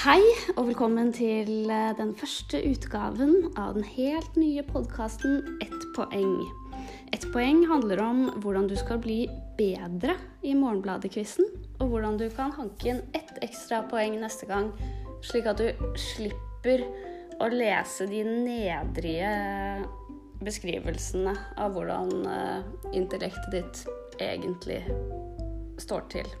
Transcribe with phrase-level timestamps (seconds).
[0.00, 0.22] Hei,
[0.56, 6.38] og velkommen til eh, den første utgaven av den helt nye podkasten Ett poeng.
[7.12, 9.18] Ett poeng handler om hvordan du skal bli
[9.58, 11.44] bedre i Morgenbladet-quizen,
[11.82, 14.72] og hvordan du kan hanke inn ett ekstra poeng neste gang,
[15.20, 15.68] slik at du
[16.00, 16.88] slipper
[17.36, 19.36] å lese de nedrige
[20.40, 23.84] beskrivelsene av hvordan eh, intellektet ditt
[24.16, 24.80] egentlig
[25.76, 26.38] står til.